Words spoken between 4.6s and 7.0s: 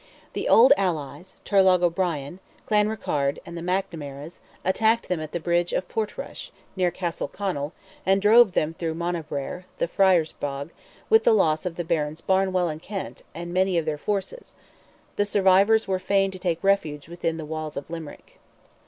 attacked them at the bridge of Portrush, near